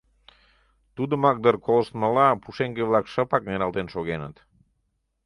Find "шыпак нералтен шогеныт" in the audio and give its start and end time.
3.13-4.35